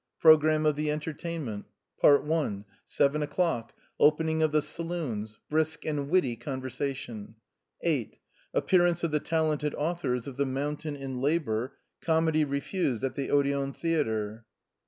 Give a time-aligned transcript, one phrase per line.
[0.23, 1.65] ^rosramnw of i^t îgntMtafnmtnt.
[2.01, 2.63] PART I.
[2.87, 3.71] 7 o'clock.—
[4.09, 5.37] Opening of the saloons.
[5.47, 7.35] Brisk and witty conversation.
[7.83, 8.17] 8.—
[8.55, 13.73] Appearance of the talented authors of" The Mountain in Labor" comedy refused at the Odeon
[13.73, 14.39] Theatre.
[14.47, 14.49] 8.30.